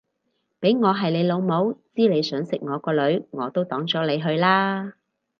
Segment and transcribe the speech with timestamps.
[0.59, 4.95] 俾我係老母知你想食我個女我都擋咗你去啦